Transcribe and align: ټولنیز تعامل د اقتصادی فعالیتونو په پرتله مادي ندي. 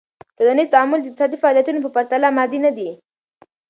ټولنیز 0.37 0.67
تعامل 0.73 0.99
د 1.01 1.05
اقتصادی 1.07 1.37
فعالیتونو 1.43 1.79
په 1.83 1.89
پرتله 1.95 2.27
مادي 2.37 2.59
ندي. 2.65 2.89